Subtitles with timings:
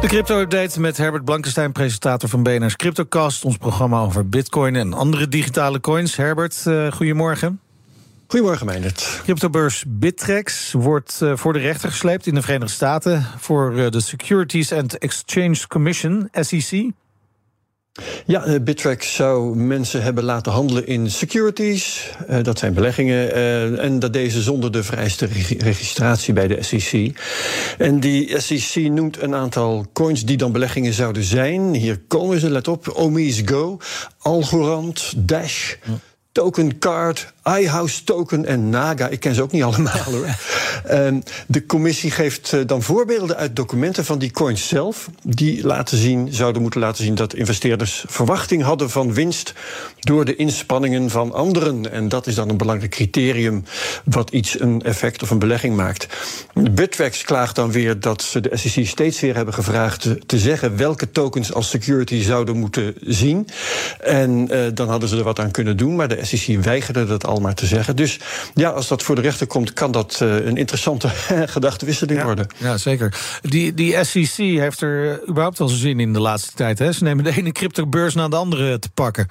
[0.00, 3.44] De crypto-update met Herbert Blankenstein, presentator van BNR's CryptoCast.
[3.44, 6.16] Ons programma over bitcoin en andere digitale coins.
[6.16, 7.60] Herbert, uh, goedemorgen.
[8.26, 9.20] Goedemorgen, Meindert.
[9.22, 13.26] Cryptobeurs Bittrex wordt uh, voor de rechter gesleept in de Verenigde Staten...
[13.38, 16.90] voor uh, de Securities and Exchange Commission, SEC.
[18.26, 22.10] Ja, uh, Bittrex zou mensen hebben laten handelen in securities.
[22.30, 23.36] Uh, dat zijn beleggingen.
[23.36, 27.20] Uh, en dat deze zonder de vereiste registratie bij de SEC.
[27.78, 31.74] En die SEC noemt een aantal coins die dan beleggingen zouden zijn.
[31.74, 32.88] Hier komen ze, let op.
[32.88, 33.78] Omis Go,
[34.18, 35.74] Algorand, Dash.
[36.32, 39.08] Token Card, iHouse Token en Naga.
[39.08, 40.26] Ik ken ze ook niet allemaal hoor.
[40.90, 45.08] um, de commissie geeft uh, dan voorbeelden uit documenten van die coins zelf.
[45.22, 49.54] Die laten zien, zouden moeten laten zien dat investeerders verwachting hadden van winst.
[50.00, 51.92] door de inspanningen van anderen.
[51.92, 53.64] En dat is dan een belangrijk criterium.
[54.04, 56.06] wat iets een effect of een belegging maakt.
[56.70, 60.00] Bittrex klaagt dan weer dat ze de SEC steeds weer hebben gevraagd.
[60.00, 63.48] te, te zeggen welke tokens als security zouden moeten zien.
[64.00, 65.96] En uh, dan hadden ze er wat aan kunnen doen.
[65.96, 67.96] Maar de SEC weigerde dat al maar te zeggen.
[67.96, 68.18] Dus
[68.54, 71.08] ja, als dat voor de rechter komt, kan dat uh, een interessante
[71.56, 72.46] gedachtenwisseling ja, worden.
[72.56, 73.38] Ja, zeker.
[73.42, 76.78] Die, die SEC heeft er überhaupt wel zijn zin in de laatste tijd.
[76.78, 76.92] Hè?
[76.92, 79.28] Ze nemen de ene cryptobeurs na de andere te pakken.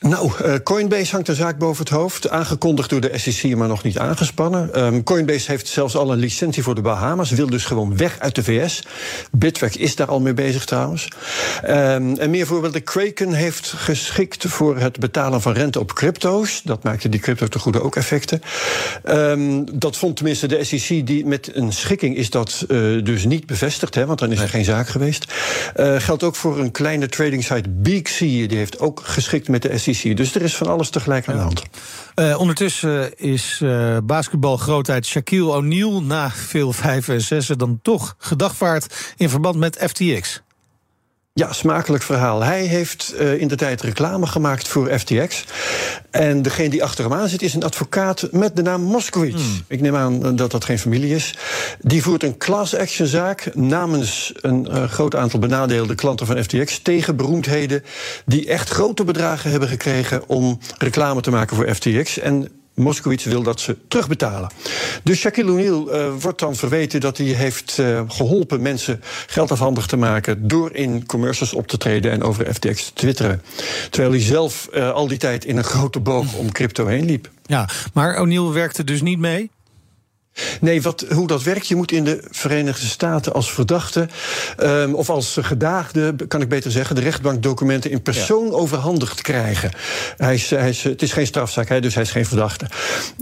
[0.00, 2.28] Nou, uh, Coinbase hangt de zaak boven het hoofd.
[2.28, 4.84] Aangekondigd door de SEC, maar nog niet aangespannen.
[4.84, 7.30] Um, Coinbase heeft zelfs al een licentie voor de Bahamas.
[7.30, 8.82] Wil dus gewoon weg uit de VS.
[9.30, 11.08] Bitweg is daar al mee bezig trouwens.
[11.64, 12.82] Um, en meer voorbeelden.
[12.82, 16.62] Kraken heeft geschikt voor het betalen van rente op crypto's.
[16.64, 18.42] Dat maakte die crypto te goede ook effecten.
[19.08, 21.06] Um, dat vond tenminste de SEC.
[21.06, 23.94] Die met een schikking is dat uh, dus niet bevestigd.
[23.94, 25.32] Hè, want dan is er geen zaak geweest.
[25.76, 28.46] Uh, geldt ook voor een kleine trading site Beaksea.
[28.46, 29.89] Die heeft ook geschikt met de SEC.
[30.14, 31.62] Dus er is van alles tegelijk aan de hand.
[32.14, 36.02] Uh, ondertussen is uh, basketbalgrootheid Shaquille O'Neal...
[36.02, 40.42] na veel vijven en zessen dan toch gedagvaard in verband met FTX.
[41.32, 42.42] Ja, smakelijk verhaal.
[42.42, 45.44] Hij heeft uh, in de tijd reclame gemaakt voor FTX.
[46.10, 49.42] En degene die achter hem aan zit is een advocaat met de naam Moskowitz.
[49.42, 49.60] Hmm.
[49.66, 51.34] Ik neem aan dat dat geen familie is.
[51.80, 56.82] Die voert een class action zaak namens een uh, groot aantal benadeelde klanten van FTX
[56.82, 57.84] tegen beroemdheden
[58.26, 62.18] die echt grote bedragen hebben gekregen om reclame te maken voor FTX.
[62.18, 64.50] En Moskowitz wil dat ze terugbetalen.
[65.02, 69.86] Dus Shaquille O'Neal uh, wordt dan verweten dat hij heeft uh, geholpen mensen geld afhandig
[69.86, 70.48] te maken.
[70.48, 73.42] door in commercials op te treden en over FTX te twitteren.
[73.90, 77.30] Terwijl hij zelf uh, al die tijd in een grote boog om crypto heen liep.
[77.42, 79.50] Ja, maar O'Neal werkte dus niet mee?
[80.60, 84.08] Nee, wat, hoe dat werkt, je moet in de Verenigde Staten als verdachte...
[84.62, 86.94] Um, of als gedaagde, kan ik beter zeggen...
[86.94, 88.52] de rechtbankdocumenten in persoon ja.
[88.52, 89.70] overhandigd krijgen.
[90.16, 92.66] Hij is, hij is, het is geen strafzaak, hè, dus hij is geen verdachte.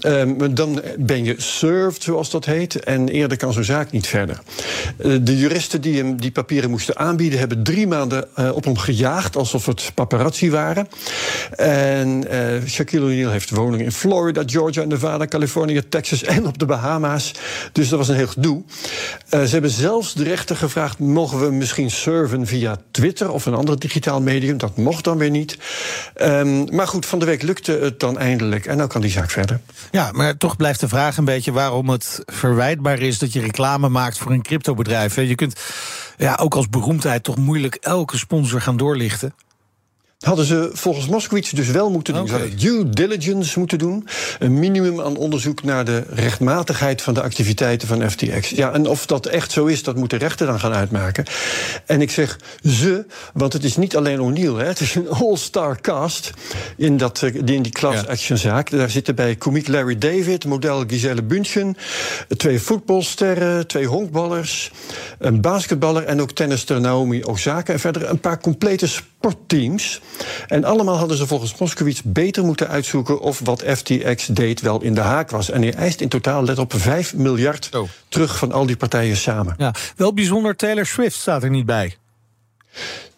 [0.00, 2.84] Um, dan ben je served, zoals dat heet...
[2.84, 4.38] en eerder kan zo'n zaak niet verder.
[4.98, 7.38] Uh, de juristen die hem die papieren moesten aanbieden...
[7.38, 10.88] hebben drie maanden uh, op hem gejaagd, alsof het paparazzi waren.
[11.56, 16.22] En uh, Shaquille O'Neal heeft woningen in Florida, Georgia, Nevada, Californië, Texas...
[16.22, 17.27] en op de Bahama's.
[17.72, 18.62] Dus dat was een heel gedoe.
[19.30, 23.54] Uh, ze hebben zelfs de rechter gevraagd: mogen we misschien serven via Twitter of een
[23.54, 24.58] ander digitaal medium?
[24.58, 25.58] Dat mocht dan weer niet.
[26.22, 28.66] Um, maar goed, van de week lukte het dan eindelijk.
[28.66, 29.60] En nou kan die zaak verder.
[29.90, 33.88] Ja, maar toch blijft de vraag een beetje waarom het verwijtbaar is dat je reclame
[33.88, 35.16] maakt voor een cryptobedrijf.
[35.16, 35.60] Je kunt
[36.16, 39.34] ja, ook als beroemdheid toch moeilijk elke sponsor gaan doorlichten.
[40.28, 42.22] Hadden ze volgens Moskowitz dus wel moeten doen.
[42.22, 42.36] Okay.
[42.36, 44.08] Ze hadden due diligence moeten doen.
[44.38, 48.48] Een minimum aan onderzoek naar de rechtmatigheid van de activiteiten van FTX.
[48.48, 51.24] Ja, en of dat echt zo is, dat moet de rechter dan gaan uitmaken.
[51.86, 54.54] En ik zeg ze, want het is niet alleen O'Neill.
[54.54, 54.64] Hè.
[54.64, 56.30] Het is een all-star cast
[56.76, 58.70] in, dat, in die class action zaak.
[58.70, 61.76] Daar zitten bij komiek Larry David, model Giselle Bündchen...
[62.36, 64.70] twee voetbalsterren, twee honkballers...
[65.18, 67.72] een basketballer en ook tennister Naomi Osaka.
[67.72, 68.88] En verder een paar complete
[69.30, 70.00] sportteams...
[70.46, 74.94] En allemaal hadden ze volgens Moskowitz beter moeten uitzoeken of wat FTX deed wel in
[74.94, 75.50] de haak was.
[75.50, 77.88] En hij eist in totaal, let op, 5 miljard oh.
[78.08, 79.54] terug van al die partijen samen.
[79.58, 81.96] Ja, wel bijzonder, Taylor Swift staat er niet bij.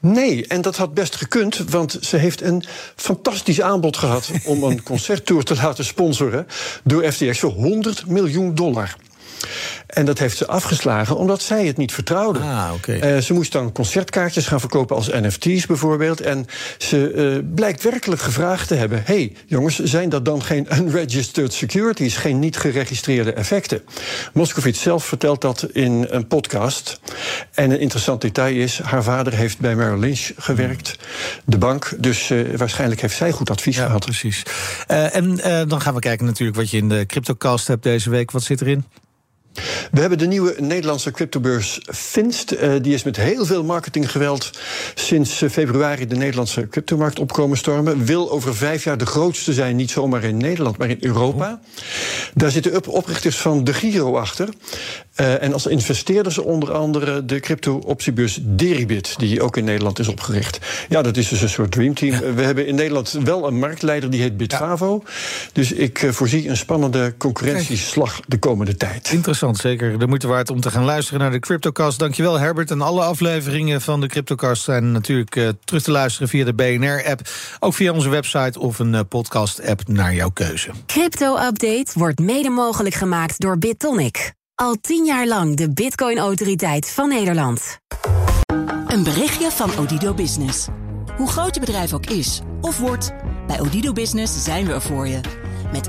[0.00, 2.64] Nee, en dat had best gekund, want ze heeft een
[2.96, 6.46] fantastisch aanbod gehad om een concerttour te laten sponsoren
[6.84, 8.96] door FTX voor 100 miljoen dollar.
[9.86, 12.38] En dat heeft ze afgeslagen omdat zij het niet vertrouwde.
[12.38, 12.70] Ah.
[12.86, 16.20] Eh, ze moest dan concertkaartjes gaan verkopen als NFT's bijvoorbeeld.
[16.20, 16.46] En
[16.78, 22.16] ze eh, blijkt werkelijk gevraagd te hebben: hey, jongens, zijn dat dan geen unregistered securities,
[22.16, 23.82] geen niet geregistreerde effecten?
[24.32, 27.00] Moskovits zelf vertelt dat in een podcast.
[27.54, 30.96] En een interessant detail is: haar vader heeft bij Merrill Lynch gewerkt,
[31.44, 31.92] de bank.
[31.98, 34.04] Dus eh, waarschijnlijk heeft zij goed advies Ja, gehad.
[34.04, 34.42] precies.
[34.86, 35.36] En
[35.68, 38.30] dan gaan we kijken natuurlijk wat je in de CryptoCast hebt deze week.
[38.30, 38.84] Wat zit erin?
[39.90, 42.50] We hebben de nieuwe Nederlandse cryptobeurs Finst.
[42.50, 44.50] Eh, die is met heel veel marketinggeweld
[44.94, 48.04] sinds eh, februari de Nederlandse cryptomarkt opkomen stormen.
[48.04, 51.60] Wil over vijf jaar de grootste zijn, niet zomaar in Nederland, maar in Europa.
[52.34, 54.48] Daar zitten op- oprichters van de Giro achter.
[55.14, 60.58] Eh, en als investeerders onder andere de crypto-optiebeurs Deribit, die ook in Nederland is opgericht.
[60.88, 62.34] Ja, dat is dus een soort dreamteam.
[62.34, 65.02] We hebben in Nederland wel een marktleider, die heet Bitfavo.
[65.52, 69.10] Dus ik voorzie een spannende concurrentieslag de komende tijd.
[69.12, 69.98] Interessant, zeker.
[69.98, 71.98] De moeite waard om te gaan luisteren naar de CryptoCast.
[71.98, 72.70] Dankjewel Herbert.
[72.70, 77.20] En alle afleveringen van de CryptoCast zijn natuurlijk eh, terug te luisteren via de BNR-app.
[77.60, 80.70] Ook via onze website of een eh, podcast-app naar jouw keuze.
[80.86, 84.32] Crypto-update wordt mede mogelijk gemaakt door BitTonic.
[84.54, 87.78] Al tien jaar lang de Bitcoin-autoriteit van Nederland.
[88.86, 90.66] Een berichtje van Odido Business.
[91.16, 93.12] Hoe groot je bedrijf ook is of wordt,
[93.46, 95.20] bij Odido Business zijn we er voor je.
[95.72, 95.88] Met